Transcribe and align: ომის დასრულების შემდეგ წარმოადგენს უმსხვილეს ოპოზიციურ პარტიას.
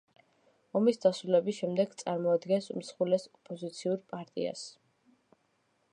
ომის 0.79 0.97
დასრულების 1.03 1.57
შემდეგ 1.63 1.93
წარმოადგენს 2.01 2.71
უმსხვილეს 2.77 3.29
ოპოზიციურ 3.35 4.03
პარტიას. 4.15 4.65